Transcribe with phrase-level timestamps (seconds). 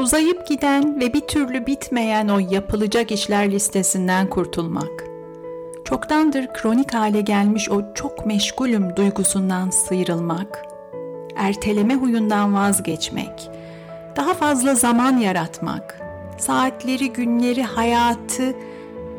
[0.00, 5.04] Uzayıp giden ve bir türlü bitmeyen o yapılacak işler listesinden kurtulmak.
[5.84, 10.66] Çoktandır kronik hale gelmiş o çok meşgulüm duygusundan sıyrılmak.
[11.36, 13.50] Erteleme huyundan vazgeçmek.
[14.16, 16.00] Daha fazla zaman yaratmak.
[16.38, 18.54] Saatleri, günleri, hayatı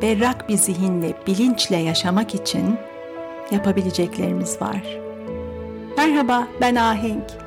[0.02, 2.78] berrak bir zihinle, bilinçle yaşamak için
[3.50, 4.98] yapabileceklerimiz var.
[5.96, 7.41] Merhaba, ben Ahenk.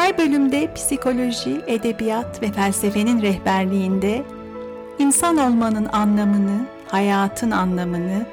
[0.00, 4.24] Her bölümde psikoloji, edebiyat ve felsefenin rehberliğinde
[4.98, 8.26] insan olmanın anlamını, hayatın anlamını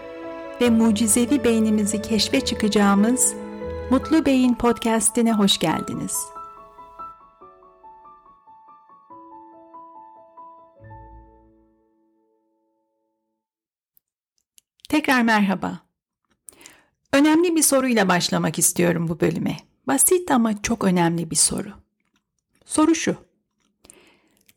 [0.62, 3.34] ve mucizevi beynimizi keşfe çıkacağımız
[3.91, 6.18] Mutlu Beyin podcast'ine hoş geldiniz.
[14.90, 15.80] Tekrar merhaba.
[17.13, 19.58] Önemli bir soruyla başlamak istiyorum bu bölüme.
[19.88, 21.70] Basit ama çok önemli bir soru.
[22.66, 23.16] Soru şu.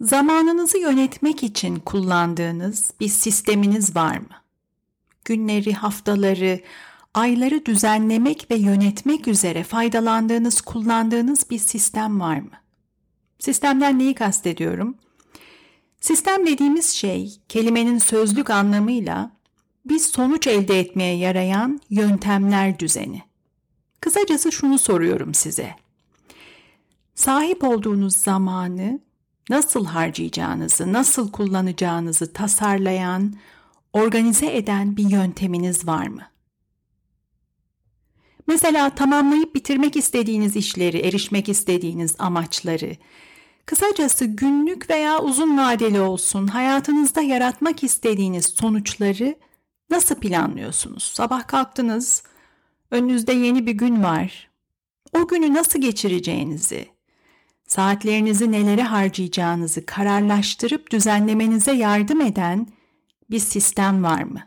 [0.00, 4.36] Zamanınızı yönetmek için kullandığınız bir sisteminiz var mı?
[5.24, 6.60] Günleri, haftaları,
[7.14, 12.50] ayları düzenlemek ve yönetmek üzere faydalandığınız, kullandığınız bir sistem var mı?
[13.38, 14.94] Sistemden neyi kastediyorum?
[16.00, 19.30] Sistem dediğimiz şey kelimenin sözlük anlamıyla
[19.84, 23.29] bir sonuç elde etmeye yarayan yöntemler düzeni.
[24.00, 25.76] Kısacası şunu soruyorum size.
[27.14, 29.00] Sahip olduğunuz zamanı
[29.50, 33.34] nasıl harcayacağınızı, nasıl kullanacağınızı tasarlayan,
[33.92, 36.22] organize eden bir yönteminiz var mı?
[38.46, 42.96] Mesela tamamlayıp bitirmek istediğiniz işleri, erişmek istediğiniz amaçları,
[43.66, 49.34] kısacası günlük veya uzun vadeli olsun hayatınızda yaratmak istediğiniz sonuçları
[49.90, 51.02] nasıl planlıyorsunuz?
[51.02, 52.22] Sabah kalktınız,
[52.90, 54.50] önünüzde yeni bir gün var.
[55.12, 56.86] O günü nasıl geçireceğinizi,
[57.66, 62.66] saatlerinizi nelere harcayacağınızı kararlaştırıp düzenlemenize yardım eden
[63.30, 64.42] bir sistem var mı?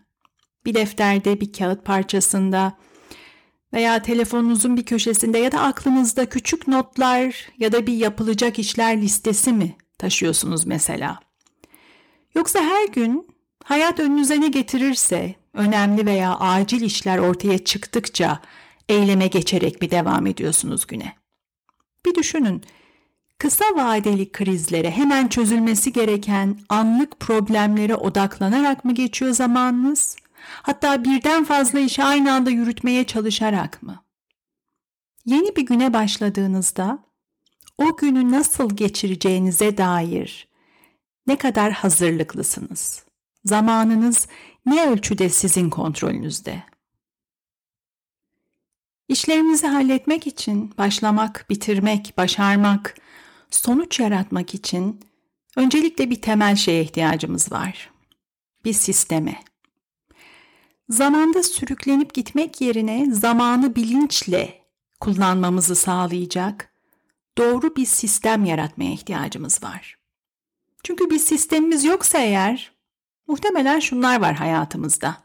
[0.65, 2.77] Bir defterde, bir kağıt parçasında
[3.73, 9.53] veya telefonunuzun bir köşesinde ya da aklınızda küçük notlar ya da bir yapılacak işler listesi
[9.53, 11.19] mi taşıyorsunuz mesela?
[12.35, 13.32] Yoksa her gün
[13.63, 18.39] hayat önünüze ne getirirse, önemli veya acil işler ortaya çıktıkça
[18.89, 21.15] eyleme geçerek mi devam ediyorsunuz güne?
[22.05, 22.63] Bir düşünün.
[23.37, 30.15] Kısa vadeli krizlere hemen çözülmesi gereken anlık problemlere odaklanarak mı geçiyor zamanınız?
[30.43, 34.03] Hatta birden fazla işi aynı anda yürütmeye çalışarak mı?
[35.25, 36.99] Yeni bir güne başladığınızda
[37.77, 40.47] o günü nasıl geçireceğinize dair
[41.27, 43.05] ne kadar hazırlıklısınız?
[43.45, 44.27] Zamanınız
[44.65, 46.63] ne ölçüde sizin kontrolünüzde?
[49.07, 52.95] İşlerimizi halletmek için başlamak, bitirmek, başarmak,
[53.49, 54.99] sonuç yaratmak için
[55.55, 57.91] öncelikle bir temel şeye ihtiyacımız var.
[58.65, 59.39] Bir sisteme.
[60.89, 64.61] Zamanda sürüklenip gitmek yerine zamanı bilinçle
[64.99, 66.73] kullanmamızı sağlayacak
[67.37, 69.97] doğru bir sistem yaratmaya ihtiyacımız var.
[70.83, 72.72] Çünkü bir sistemimiz yoksa eğer
[73.27, 75.17] muhtemelen şunlar var hayatımızda.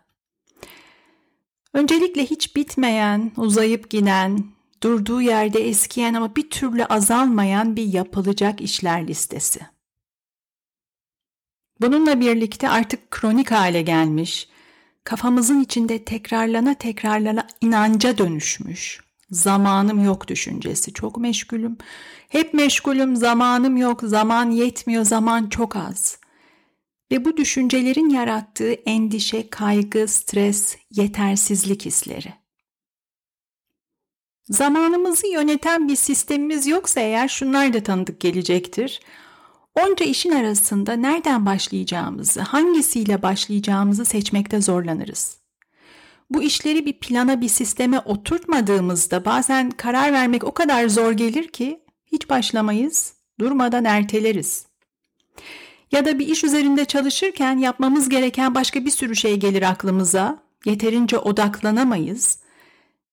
[1.73, 4.45] Öncelikle hiç bitmeyen, uzayıp giden,
[4.83, 9.61] durduğu yerde eskiyen ama bir türlü azalmayan bir yapılacak işler listesi.
[11.81, 14.49] Bununla birlikte artık kronik hale gelmiş,
[15.05, 19.01] kafamızın içinde tekrarlana tekrarlana inanca dönüşmüş.
[19.31, 20.93] Zamanım yok düşüncesi.
[20.93, 21.79] Çok meşgulüm.
[22.29, 26.19] Hep meşgulüm, zamanım yok, zaman yetmiyor, zaman çok az.
[27.11, 32.35] Ve bu düşüncelerin yarattığı endişe, kaygı, stres, yetersizlik hisleri.
[34.49, 39.01] Zamanımızı yöneten bir sistemimiz yoksa eğer şunlar da tanıdık gelecektir.
[39.75, 45.39] Onca işin arasında nereden başlayacağımızı, hangisiyle başlayacağımızı seçmekte zorlanırız.
[46.31, 51.81] Bu işleri bir plana, bir sisteme oturtmadığımızda bazen karar vermek o kadar zor gelir ki
[52.07, 54.68] hiç başlamayız, durmadan erteleriz.
[55.93, 61.19] Ya da bir iş üzerinde çalışırken yapmamız gereken başka bir sürü şey gelir aklımıza, yeterince
[61.19, 62.39] odaklanamayız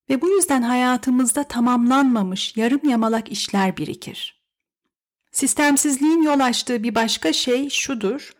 [0.09, 4.41] ve bu yüzden hayatımızda tamamlanmamış yarım yamalak işler birikir.
[5.31, 8.33] Sistemsizliğin yol açtığı bir başka şey şudur.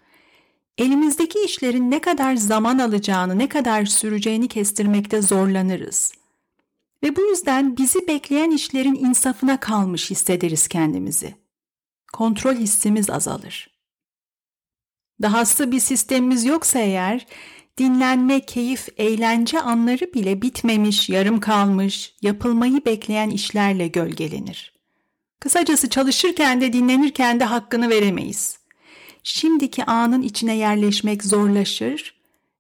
[0.78, 6.12] Elimizdeki işlerin ne kadar zaman alacağını, ne kadar süreceğini kestirmekte zorlanırız.
[7.04, 11.36] Ve bu yüzden bizi bekleyen işlerin insafına kalmış hissederiz kendimizi.
[12.14, 13.75] Kontrol hissimiz azalır.
[15.22, 17.28] Dahası bir sistemimiz yoksa eğer
[17.78, 24.74] dinlenme, keyif, eğlence anları bile bitmemiş, yarım kalmış, yapılmayı bekleyen işlerle gölgelenir.
[25.40, 28.60] Kısacası çalışırken de dinlenirken de hakkını veremeyiz.
[29.24, 32.16] Şimdiki anın içine yerleşmek zorlaşır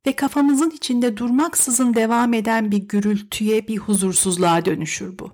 [0.07, 5.31] ve kafamızın içinde durmaksızın devam eden bir gürültüye, bir huzursuzluğa dönüşür bu.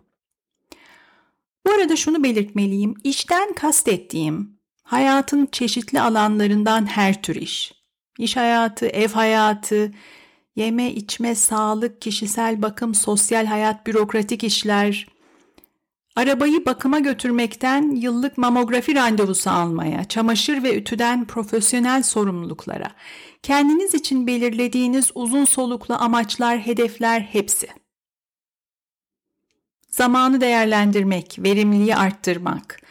[1.67, 2.93] Bu arada şunu belirtmeliyim.
[3.03, 4.60] İşten kastettiğim
[4.91, 7.73] hayatın çeşitli alanlarından her tür iş.
[8.17, 9.91] İş hayatı, ev hayatı,
[10.55, 15.07] yeme, içme, sağlık, kişisel bakım, sosyal hayat, bürokratik işler,
[16.15, 22.91] arabayı bakıma götürmekten yıllık mamografi randevusu almaya, çamaşır ve ütüden profesyonel sorumluluklara,
[23.43, 27.67] kendiniz için belirlediğiniz uzun soluklu amaçlar, hedefler hepsi.
[29.89, 32.81] Zamanı değerlendirmek, verimliliği arttırmak,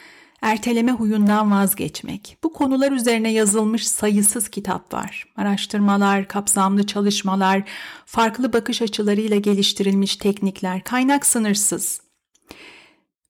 [0.43, 2.39] erteleme huyundan vazgeçmek.
[2.43, 5.27] Bu konular üzerine yazılmış sayısız kitap var.
[5.37, 7.63] Araştırmalar, kapsamlı çalışmalar,
[8.07, 12.01] farklı bakış açılarıyla geliştirilmiş teknikler, kaynak sınırsız.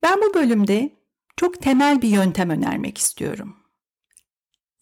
[0.02, 0.90] Ben bu bölümde
[1.36, 3.56] çok temel bir yöntem önermek istiyorum.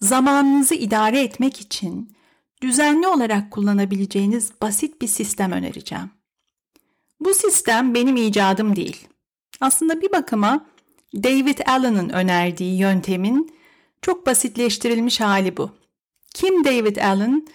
[0.01, 2.17] Zamanınızı idare etmek için
[2.63, 6.11] düzenli olarak kullanabileceğiniz basit bir sistem önereceğim.
[7.21, 9.09] Bu sistem benim icadım değil.
[9.61, 10.67] Aslında bir bakıma
[11.15, 13.55] David Allen'ın önerdiği yöntemin
[14.03, 15.71] çok basitleştirilmiş hali bu.
[16.35, 17.49] Kim David Allen?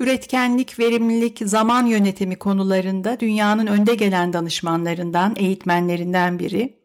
[0.00, 6.78] Üretkenlik, verimlilik, zaman yönetimi konularında dünyanın önde gelen danışmanlarından, eğitmenlerinden biri.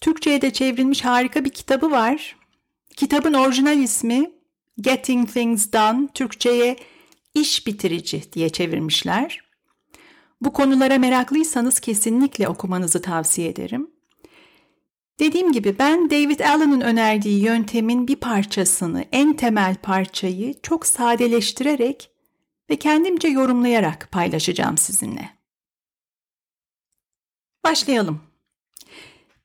[0.00, 2.36] Türkçe'ye de çevrilmiş harika bir kitabı var.
[2.96, 4.30] Kitabın orijinal ismi
[4.80, 6.76] Getting Things Done, Türkçe'ye
[7.34, 9.40] iş bitirici diye çevirmişler.
[10.40, 13.90] Bu konulara meraklıysanız kesinlikle okumanızı tavsiye ederim.
[15.20, 22.10] Dediğim gibi ben David Allen'ın önerdiği yöntemin bir parçasını, en temel parçayı çok sadeleştirerek
[22.70, 25.30] ve kendimce yorumlayarak paylaşacağım sizinle.
[27.64, 28.20] Başlayalım.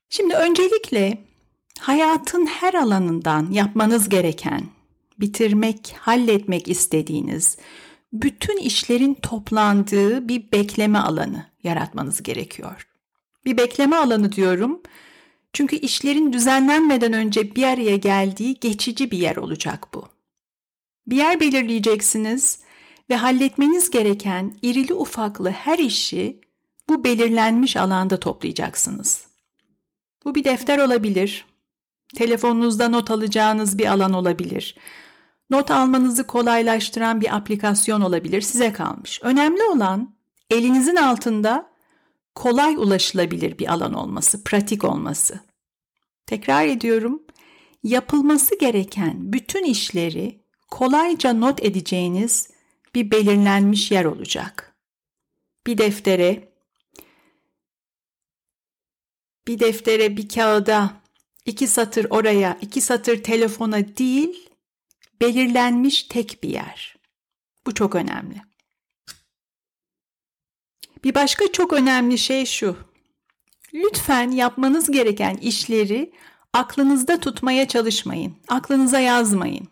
[0.10, 1.24] Şimdi öncelikle
[1.80, 4.68] hayatın her alanından yapmanız gereken,
[5.20, 7.58] bitirmek, halletmek istediğiniz
[8.14, 12.88] bütün işlerin toplandığı bir bekleme alanı yaratmanız gerekiyor.
[13.46, 14.82] Bir bekleme alanı diyorum
[15.54, 20.08] çünkü işlerin düzenlenmeden önce bir araya geldiği geçici bir yer olacak bu.
[21.08, 22.60] Bir yer belirleyeceksiniz
[23.10, 26.42] ve halletmeniz gereken irili ufaklı her işi
[26.90, 29.28] bu belirlenmiş alanda toplayacaksınız.
[30.26, 31.46] Bu bir defter olabilir,
[32.16, 34.76] telefonunuzda not alacağınız bir alan olabilir,
[35.50, 39.20] not almanızı kolaylaştıran bir aplikasyon olabilir, size kalmış.
[39.24, 40.16] Önemli olan
[40.50, 41.73] elinizin altında
[42.36, 45.40] kolay ulaşılabilir bir alan olması, pratik olması.
[46.26, 47.24] Tekrar ediyorum,
[47.84, 52.50] yapılması gereken bütün işleri kolayca not edeceğiniz
[52.96, 54.76] bir belirlenmiş yer olacak.
[55.68, 56.54] Bir deftere,
[59.48, 61.02] bir deftere, bir kağıda,
[61.46, 64.50] iki satır oraya, iki satır telefona değil,
[65.22, 66.96] belirlenmiş tek bir yer.
[67.66, 68.42] Bu çok önemli.
[71.04, 72.76] Bir başka çok önemli şey şu.
[73.74, 76.12] Lütfen yapmanız gereken işleri
[76.54, 78.34] aklınızda tutmaya çalışmayın.
[78.48, 79.68] Aklınıza yazmayın.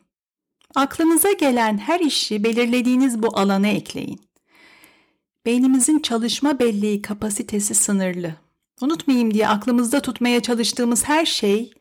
[0.75, 4.21] Aklınıza gelen her işi belirlediğiniz bu alana ekleyin.
[5.45, 8.35] Beynimizin çalışma belleği kapasitesi sınırlı.
[8.81, 11.73] Unutmayayım diye aklımızda tutmaya çalıştığımız her şey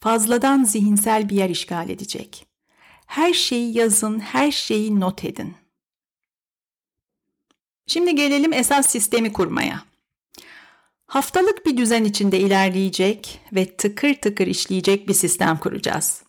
[0.00, 2.46] fazladan zihinsel bir yer işgal edecek.
[3.06, 5.54] Her şeyi yazın, her şeyi not edin.
[7.86, 9.82] Şimdi gelelim esas sistemi kurmaya.
[11.06, 16.22] Haftalık bir düzen içinde ilerleyecek ve tıkır tıkır işleyecek bir sistem kuracağız.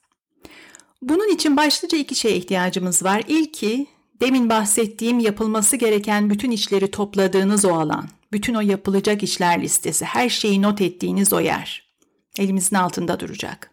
[1.02, 3.24] Bunun için başlıca iki şeye ihtiyacımız var.
[3.28, 3.88] İlki
[4.22, 10.30] demin bahsettiğim yapılması gereken bütün işleri topladığınız o alan, bütün o yapılacak işler listesi, her
[10.30, 11.94] şeyi not ettiğiniz o yer.
[12.38, 13.72] Elimizin altında duracak.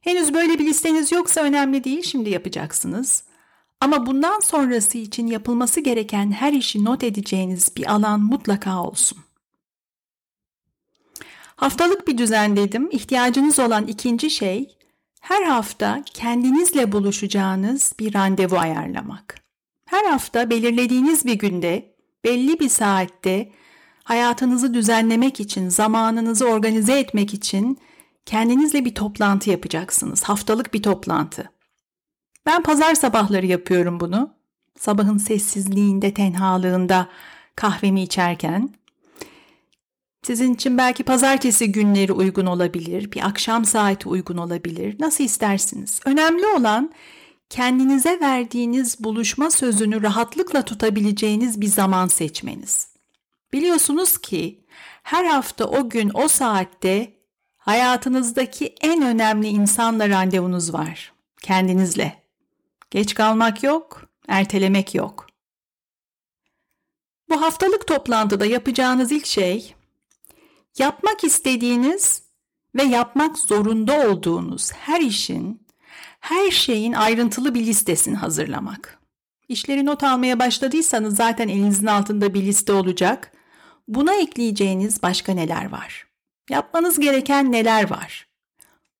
[0.00, 3.22] Henüz böyle bir listeniz yoksa önemli değil, şimdi yapacaksınız.
[3.80, 9.18] Ama bundan sonrası için yapılması gereken her işi not edeceğiniz bir alan mutlaka olsun.
[11.56, 12.88] Haftalık bir düzen dedim.
[12.90, 14.76] İhtiyacınız olan ikinci şey
[15.20, 19.44] her hafta kendinizle buluşacağınız bir randevu ayarlamak.
[19.86, 23.52] Her hafta belirlediğiniz bir günde, belli bir saatte
[24.04, 27.78] hayatınızı düzenlemek için, zamanınızı organize etmek için
[28.26, 30.22] kendinizle bir toplantı yapacaksınız.
[30.22, 31.53] Haftalık bir toplantı.
[32.46, 34.34] Ben pazar sabahları yapıyorum bunu.
[34.78, 37.08] Sabahın sessizliğinde, tenhalığında
[37.56, 38.70] kahvemi içerken.
[40.22, 44.96] Sizin için belki pazartesi günleri uygun olabilir, bir akşam saati uygun olabilir.
[45.00, 46.00] Nasıl istersiniz?
[46.04, 46.92] Önemli olan
[47.50, 52.88] kendinize verdiğiniz buluşma sözünü rahatlıkla tutabileceğiniz bir zaman seçmeniz.
[53.52, 54.64] Biliyorsunuz ki
[55.02, 57.14] her hafta o gün o saatte
[57.64, 61.12] Hayatınızdaki en önemli insanla randevunuz var.
[61.42, 62.23] Kendinizle.
[62.94, 65.26] Geç kalmak yok, ertelemek yok.
[67.28, 69.74] Bu haftalık toplantıda yapacağınız ilk şey
[70.78, 72.22] yapmak istediğiniz
[72.74, 75.66] ve yapmak zorunda olduğunuz her işin,
[76.20, 78.98] her şeyin ayrıntılı bir listesini hazırlamak.
[79.48, 83.32] İşleri not almaya başladıysanız zaten elinizin altında bir liste olacak.
[83.88, 86.06] Buna ekleyeceğiniz başka neler var?
[86.50, 88.33] Yapmanız gereken neler var?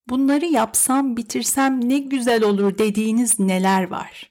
[0.08, 4.30] Bunları yapsam, bitirsem ne güzel olur dediğiniz neler var?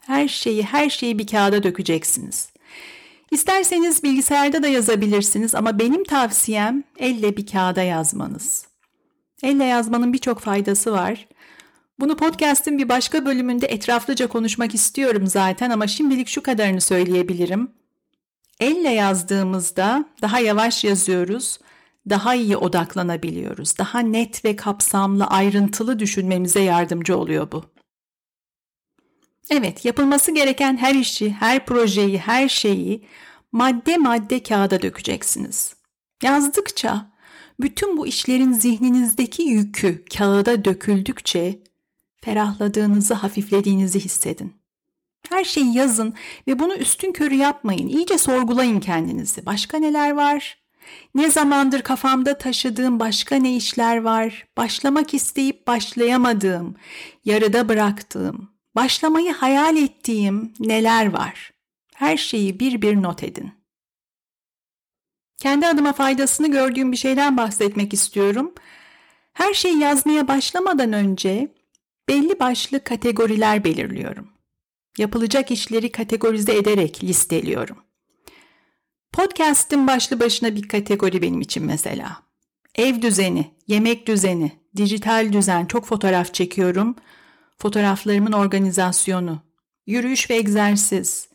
[0.00, 2.52] Her şeyi, her şeyi bir kağıda dökeceksiniz.
[3.30, 8.66] İsterseniz bilgisayarda da yazabilirsiniz ama benim tavsiyem elle bir kağıda yazmanız.
[9.42, 11.28] Elle yazmanın birçok faydası var.
[12.00, 17.70] Bunu podcast'in bir başka bölümünde etraflıca konuşmak istiyorum zaten ama şimdilik şu kadarını söyleyebilirim.
[18.60, 21.58] Elle yazdığımızda daha yavaş yazıyoruz,
[22.08, 23.78] daha iyi odaklanabiliyoruz.
[23.78, 27.64] Daha net ve kapsamlı, ayrıntılı düşünmemize yardımcı oluyor bu.
[29.50, 33.06] Evet, yapılması gereken her işi, her projeyi, her şeyi
[33.52, 35.76] madde madde kağıda dökeceksiniz.
[36.22, 37.12] Yazdıkça
[37.60, 41.62] bütün bu işlerin zihninizdeki yükü kağıda döküldükçe
[42.20, 44.52] ferahladığınızı, hafiflediğinizi hissedin.
[45.28, 46.14] Her şeyi yazın
[46.48, 47.88] ve bunu üstün körü yapmayın.
[47.88, 49.46] İyice sorgulayın kendinizi.
[49.46, 50.61] Başka neler var?
[51.14, 54.46] Ne zamandır kafamda taşıdığım başka ne işler var?
[54.56, 56.76] Başlamak isteyip başlayamadığım,
[57.24, 61.52] yarıda bıraktığım, başlamayı hayal ettiğim neler var?
[61.94, 63.52] Her şeyi bir bir not edin.
[65.38, 68.54] Kendi adıma faydasını gördüğüm bir şeyden bahsetmek istiyorum.
[69.32, 71.54] Her şeyi yazmaya başlamadan önce
[72.08, 74.28] belli başlı kategoriler belirliyorum.
[74.98, 77.76] Yapılacak işleri kategorize ederek listeliyorum.
[79.12, 82.22] Podcast'in başlı başına bir kategori benim için mesela.
[82.74, 86.96] Ev düzeni, yemek düzeni, dijital düzen, çok fotoğraf çekiyorum.
[87.58, 89.42] Fotoğraflarımın organizasyonu,
[89.86, 91.28] yürüyüş ve egzersiz,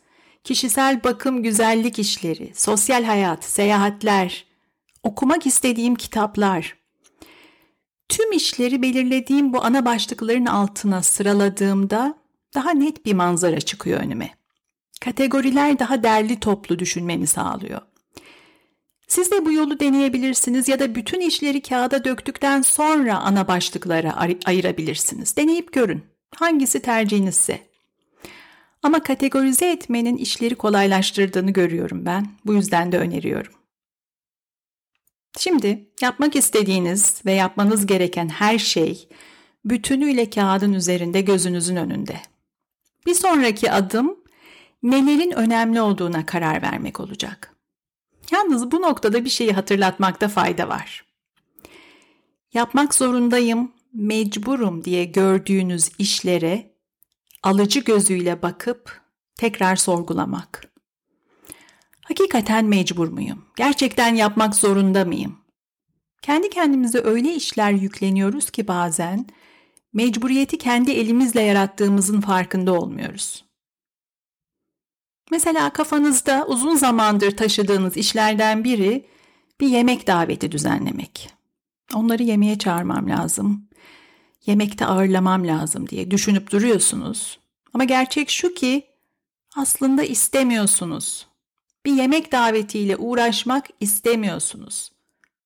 [0.44, 4.44] kişisel bakım güzellik işleri, sosyal hayat, seyahatler,
[5.02, 6.76] okumak istediğim kitaplar.
[8.08, 12.18] Tüm işleri belirlediğim bu ana başlıkların altına sıraladığımda
[12.54, 14.37] daha net bir manzara çıkıyor önüme.
[15.08, 17.80] Kategoriler daha derli toplu düşünmemi sağlıyor.
[19.06, 25.36] Siz de bu yolu deneyebilirsiniz ya da bütün işleri kağıda döktükten sonra ana başlıklara ayırabilirsiniz.
[25.36, 26.04] Deneyip görün.
[26.34, 27.60] Hangisi tercihinizse.
[28.82, 32.26] Ama kategorize etmenin işleri kolaylaştırdığını görüyorum ben.
[32.46, 33.52] Bu yüzden de öneriyorum.
[35.38, 39.08] Şimdi yapmak istediğiniz ve yapmanız gereken her şey
[39.64, 42.16] bütünüyle kağıdın üzerinde gözünüzün önünde.
[43.06, 44.27] Bir sonraki adım
[44.82, 47.54] nelerin önemli olduğuna karar vermek olacak.
[48.32, 51.04] Yalnız bu noktada bir şeyi hatırlatmakta fayda var.
[52.54, 56.74] Yapmak zorundayım, mecburum diye gördüğünüz işlere
[57.42, 59.00] alıcı gözüyle bakıp
[59.36, 60.64] tekrar sorgulamak.
[62.04, 63.44] Hakikaten mecbur muyum?
[63.56, 65.38] Gerçekten yapmak zorunda mıyım?
[66.22, 69.26] Kendi kendimize öyle işler yükleniyoruz ki bazen
[69.92, 73.47] mecburiyeti kendi elimizle yarattığımızın farkında olmuyoruz.
[75.30, 79.06] Mesela kafanızda uzun zamandır taşıdığınız işlerden biri
[79.60, 81.30] bir yemek daveti düzenlemek.
[81.94, 83.68] Onları yemeğe çağırmam lazım.
[84.46, 87.38] Yemekte ağırlamam lazım diye düşünüp duruyorsunuz.
[87.74, 88.86] Ama gerçek şu ki
[89.56, 91.26] aslında istemiyorsunuz.
[91.86, 94.92] Bir yemek davetiyle uğraşmak istemiyorsunuz.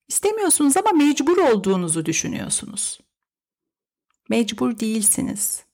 [0.09, 3.01] İstemiyorsunuz ama mecbur olduğunuzu düşünüyorsunuz.
[4.29, 5.65] Mecbur değilsiniz.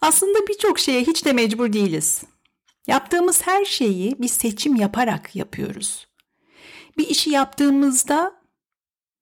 [0.00, 2.22] Aslında birçok şeye hiç de mecbur değiliz.
[2.86, 6.06] Yaptığımız her şeyi bir seçim yaparak yapıyoruz.
[6.98, 8.32] Bir işi yaptığımızda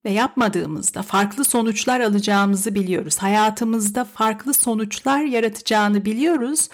[0.04, 3.18] ve yapmadığımızda farklı sonuçlar alacağımızı biliyoruz.
[3.18, 6.68] Hayatımızda farklı sonuçlar yaratacağını biliyoruz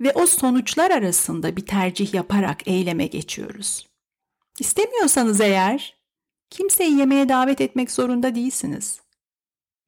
[0.00, 3.86] ve o sonuçlar arasında bir tercih yaparak eyleme geçiyoruz.
[4.58, 5.96] İstemiyorsanız eğer
[6.50, 9.00] kimseyi yemeğe davet etmek zorunda değilsiniz.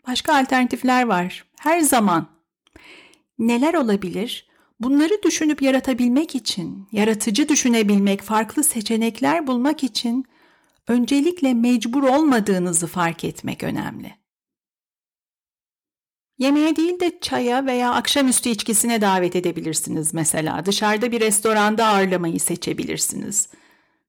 [0.06, 1.44] Başka alternatifler var.
[1.61, 2.26] Her zaman.
[3.38, 4.51] Neler olabilir?
[4.83, 10.25] Bunları düşünüp yaratabilmek için, yaratıcı düşünebilmek, farklı seçenekler bulmak için
[10.89, 14.15] öncelikle mecbur olmadığınızı fark etmek önemli.
[16.39, 20.67] Yemeğe değil de çaya veya akşamüstü içkisine davet edebilirsiniz mesela.
[20.67, 23.49] Dışarıda bir restoranda ağırlamayı seçebilirsiniz.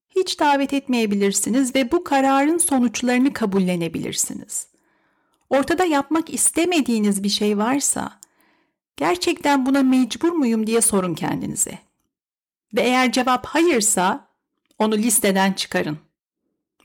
[0.10, 4.68] Hiç davet etmeyebilirsiniz ve bu kararın sonuçlarını kabullenebilirsiniz.
[5.50, 8.23] Ortada yapmak istemediğiniz bir şey varsa
[8.98, 11.80] Gerçekten buna mecbur muyum diye sorun kendinize.
[12.76, 14.28] Ve eğer cevap hayırsa
[14.80, 15.98] onu listeden çıkarın.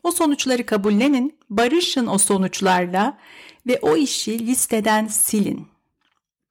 [0.02, 3.18] O sonuçları kabullenin, barışın o sonuçlarla
[3.66, 5.68] ve o işi listeden silin.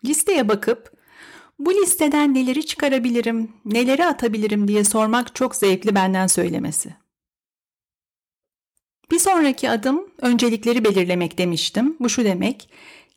[0.05, 0.91] Listeye bakıp
[1.59, 6.95] bu listeden neleri çıkarabilirim, neleri atabilirim diye sormak çok zevkli benden söylemesi.
[9.11, 11.97] Bir sonraki adım öncelikleri belirlemek demiştim.
[11.99, 12.69] Bu şu demek,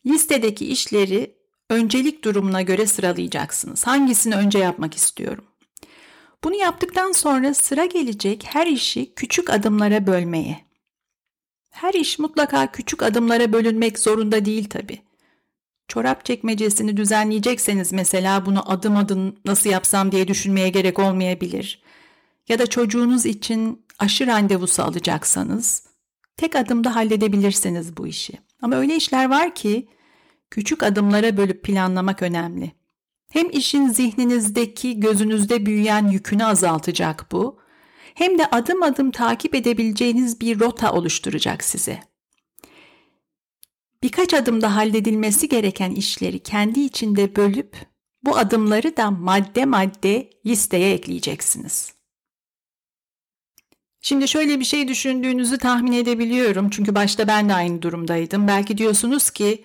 [0.07, 1.40] listedeki işleri
[1.71, 3.87] öncelik durumuna göre sıralayacaksınız.
[3.87, 5.45] Hangisini önce yapmak istiyorum?
[6.45, 10.61] Bunu yaptıktan sonra sıra gelecek her işi küçük adımlara bölmeye.
[11.71, 15.03] Her iş mutlaka küçük adımlara bölünmek zorunda değil tabi.
[15.89, 21.83] Çorap çekmecesini düzenleyecekseniz mesela bunu adım adım nasıl yapsam diye düşünmeye gerek olmayabilir.
[22.49, 25.87] Ya da çocuğunuz için aşı randevusu alacaksanız
[26.37, 28.33] tek adımda halledebilirsiniz bu işi.
[28.63, 29.89] Ama öyle işler var ki
[30.51, 32.73] küçük adımlara bölüp planlamak önemli.
[33.33, 37.61] Hem işin zihninizdeki, gözünüzde büyüyen yükünü azaltacak bu,
[38.15, 42.01] hem de adım adım takip edebileceğiniz bir rota oluşturacak size.
[44.03, 47.77] Birkaç adımda halledilmesi gereken işleri kendi içinde bölüp
[48.25, 51.95] bu adımları da madde madde listeye ekleyeceksiniz.
[54.01, 58.49] Şimdi şöyle bir şey düşündüğünüzü tahmin edebiliyorum çünkü başta ben de aynı durumdaydım.
[58.49, 59.65] Belki diyorsunuz ki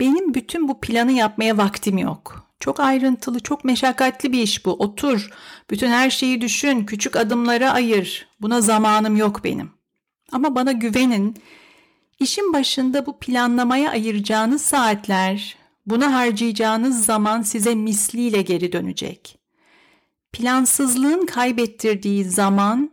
[0.00, 2.52] benim bütün bu planı yapmaya vaktim yok.
[2.60, 4.70] Çok ayrıntılı, çok meşakkatli bir iş bu.
[4.72, 5.30] Otur,
[5.70, 8.28] bütün her şeyi düşün, küçük adımlara ayır.
[8.40, 9.70] Buna zamanım yok benim.
[10.32, 11.36] Ama bana güvenin.
[12.20, 15.56] İşin başında bu planlamaya ayıracağınız saatler,
[15.86, 19.38] buna harcayacağınız zaman size misliyle geri dönecek.
[20.32, 22.90] Plansızlığın kaybettirdiği zaman,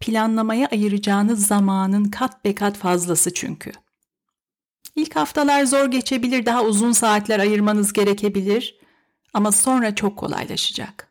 [0.00, 3.72] planlamaya ayıracağınız zamanın kat be kat fazlası çünkü.
[4.98, 8.78] İlk haftalar zor geçebilir, daha uzun saatler ayırmanız gerekebilir
[9.34, 11.08] ama sonra çok kolaylaşacak.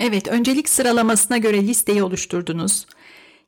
[0.00, 2.86] Evet, öncelik sıralamasına göre listeyi oluşturdunuz.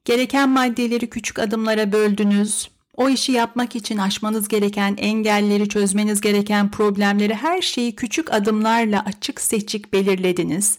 [0.04, 2.70] Gereken maddeleri küçük adımlara böldünüz.
[2.96, 9.40] O işi yapmak için aşmanız gereken engelleri, çözmeniz gereken problemleri her şeyi küçük adımlarla açık
[9.40, 10.78] seçik belirlediniz.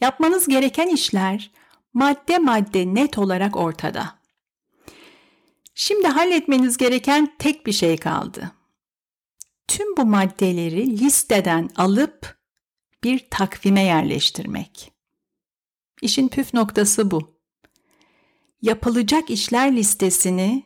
[0.00, 1.50] Yapmanız gereken işler
[1.94, 4.19] madde madde net olarak ortada.
[5.82, 8.52] Şimdi halletmeniz gereken tek bir şey kaldı.
[9.68, 12.38] Tüm bu maddeleri listeden alıp
[13.04, 14.92] bir takvime yerleştirmek.
[16.02, 17.40] İşin püf noktası bu.
[18.62, 20.64] Yapılacak işler listesini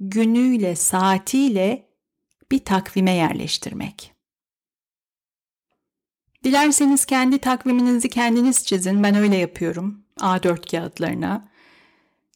[0.00, 1.88] günüyle, saatiyle
[2.50, 4.12] bir takvime yerleştirmek.
[6.44, 9.02] Dilerseniz kendi takviminizi kendiniz çizin.
[9.02, 10.04] Ben öyle yapıyorum.
[10.16, 11.51] A4 kağıtlarına.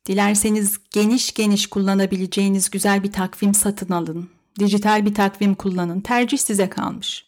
[0.06, 4.30] Dilerseniz geniş geniş kullanabileceğiniz güzel bir takvim satın alın.
[4.58, 6.00] Dijital bir takvim kullanın.
[6.00, 7.26] Tercih size kalmış.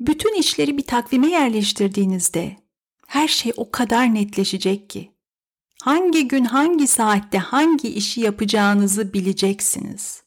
[0.00, 2.56] Bütün işleri bir takvime yerleştirdiğinizde
[3.06, 5.10] her şey o kadar netleşecek ki.
[5.82, 10.22] Hangi gün hangi saatte hangi işi yapacağınızı bileceksiniz.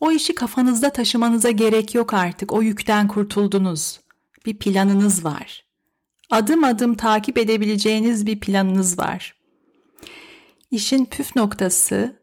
[0.00, 2.52] O işi kafanızda taşımanıza gerek yok artık.
[2.52, 4.00] O yükten kurtuldunuz.
[4.46, 5.64] Bir planınız var.
[6.30, 9.35] Adım adım takip edebileceğiniz bir planınız var.
[10.70, 12.22] İşin püf noktası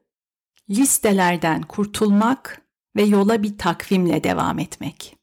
[0.70, 2.62] listelerden kurtulmak
[2.96, 5.18] ve yola bir takvimle devam etmek.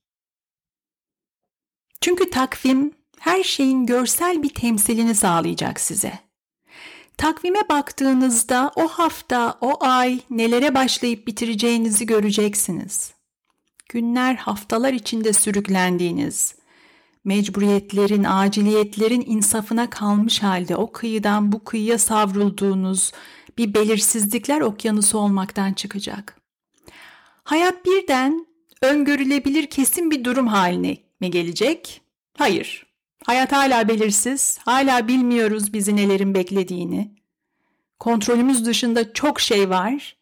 [2.00, 6.18] Çünkü takvim her şeyin görsel bir temsilini sağlayacak size.
[7.16, 13.14] Takvime baktığınızda o hafta, o ay nelere başlayıp bitireceğinizi göreceksiniz.
[13.88, 16.54] Günler, haftalar içinde sürüklendiğiniz,
[17.24, 23.12] mecburiyetlerin, aciliyetlerin insafına kalmış halde o kıyıdan bu kıyıya savrulduğunuz
[23.58, 26.40] bir belirsizlikler okyanusu olmaktan çıkacak.
[27.44, 28.46] Hayat birden
[28.82, 32.00] öngörülebilir kesin bir durum haline mi gelecek?
[32.38, 32.86] Hayır.
[33.24, 37.14] Hayat hala belirsiz, hala bilmiyoruz bizi nelerin beklediğini.
[37.98, 40.16] Kontrolümüz dışında çok şey var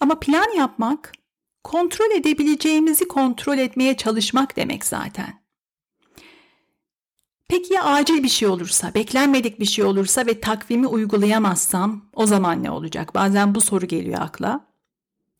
[0.00, 1.12] ama plan yapmak,
[1.64, 5.43] kontrol edebileceğimizi kontrol etmeye çalışmak demek zaten.
[7.48, 12.62] Peki ya acil bir şey olursa, beklenmedik bir şey olursa ve takvimi uygulayamazsam o zaman
[12.62, 13.14] ne olacak?
[13.14, 14.60] Bazen bu soru geliyor akla.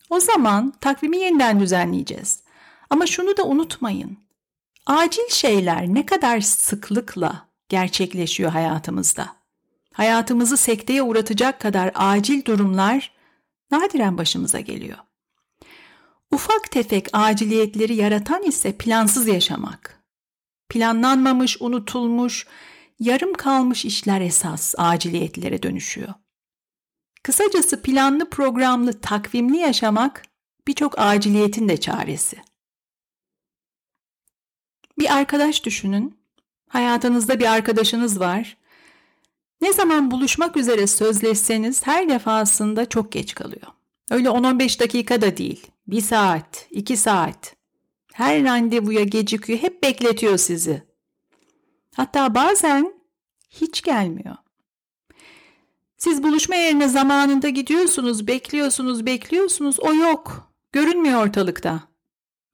[0.09, 2.43] O zaman takvimi yeniden düzenleyeceğiz.
[2.89, 4.17] Ama şunu da unutmayın.
[4.85, 9.35] Acil şeyler ne kadar sıklıkla gerçekleşiyor hayatımızda?
[9.93, 13.11] Hayatımızı sekteye uğratacak kadar acil durumlar
[13.71, 14.97] nadiren başımıza geliyor.
[16.31, 19.94] Ufak tefek aciliyetleri yaratan ise plansız yaşamak.
[20.69, 22.47] Planlanmamış, unutulmuş,
[22.99, 26.13] yarım kalmış işler esas aciliyetlere dönüşüyor.
[27.23, 30.23] Kısacası planlı programlı takvimli yaşamak
[30.67, 32.37] birçok aciliyetin de çaresi.
[34.99, 36.17] Bir arkadaş düşünün.
[36.69, 38.57] Hayatınızda bir arkadaşınız var.
[39.61, 43.67] Ne zaman buluşmak üzere sözleşseniz her defasında çok geç kalıyor.
[44.11, 45.67] Öyle 10-15 dakika da değil.
[45.87, 47.55] Bir saat, iki saat.
[48.15, 50.83] Her randevuya gecikiyor, hep bekletiyor sizi.
[51.95, 52.93] Hatta bazen
[53.49, 54.35] hiç gelmiyor.
[55.97, 59.79] Siz buluşma yerine zamanında gidiyorsunuz, bekliyorsunuz, bekliyorsunuz.
[59.79, 60.51] O yok.
[60.71, 61.83] Görünmüyor ortalıkta.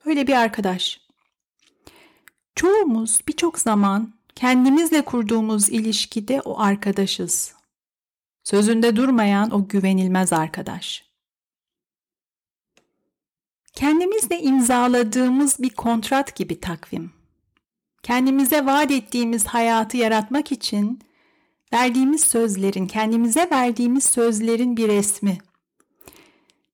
[0.06, 1.02] Öyle bir arkadaş.
[2.56, 7.54] Çoğumuz birçok zaman kendimizle kurduğumuz ilişkide o arkadaşız.
[8.44, 11.11] Sözünde durmayan o güvenilmez arkadaş.
[13.74, 17.12] Kendimizle imzaladığımız bir kontrat gibi takvim.
[18.04, 21.00] Kendimize vaat ettiğimiz hayatı yaratmak için
[21.74, 25.38] verdiğimiz sözlerin, kendimize verdiğimiz sözlerin bir resmi.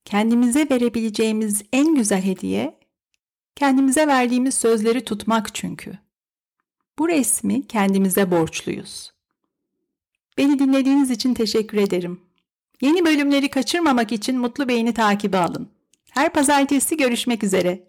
[0.05, 2.79] Kendimize verebileceğimiz en güzel hediye
[3.55, 5.97] kendimize verdiğimiz sözleri tutmak çünkü.
[6.99, 9.11] Bu resmi kendimize borçluyuz.
[10.37, 12.21] Beni dinlediğiniz için teşekkür ederim.
[12.81, 15.76] Yeni bölümleri kaçırmamak için Mutlu Beyni takibi alın.
[16.11, 17.79] Her pazartesi görüşmek üzere.